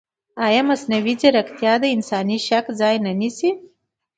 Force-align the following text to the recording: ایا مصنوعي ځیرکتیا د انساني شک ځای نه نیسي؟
ایا 0.45 0.61
مصنوعي 0.69 1.13
ځیرکتیا 1.21 1.73
د 1.79 1.83
انساني 1.95 2.37
شک 2.47 2.65
ځای 2.79 2.95
نه 3.05 3.11
نیسي؟ 3.19 3.49